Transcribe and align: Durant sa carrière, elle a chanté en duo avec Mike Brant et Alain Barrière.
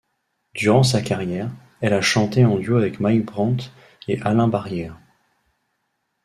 Durant 0.55 0.81
sa 0.81 0.99
carrière, 1.03 1.51
elle 1.79 1.93
a 1.93 2.01
chanté 2.01 2.43
en 2.43 2.57
duo 2.57 2.75
avec 2.77 2.99
Mike 2.99 3.23
Brant 3.23 3.57
et 4.07 4.19
Alain 4.23 4.47
Barrière. 4.47 4.97